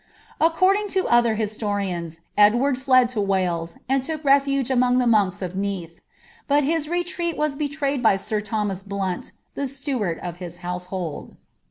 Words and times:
According 0.39 0.87
to 0.97 1.05
other 1.05 1.35
historians, 1.35 2.21
Edward 2.35 2.79
fled 2.79 3.07
to 3.09 3.21
Wales, 3.21 3.77
and 3.87 4.01
took 4.03 4.23
refuge 4.25 4.71
among 4.71 4.97
the 4.97 5.05
monks 5.05 5.43
of 5.43 5.55
Neath; 5.55 5.99
but 6.47 6.63
his 6.63 6.89
retreat 6.89 7.37
was 7.37 7.53
betrayed 7.53 8.01
by 8.01 8.15
Sir 8.15 8.41
Thomas 8.41 8.81
Blunt, 8.81 9.31
the 9.53 9.67
steward 9.67 10.17
of 10.23 10.37
his 10.37 10.57
household. 10.65 11.35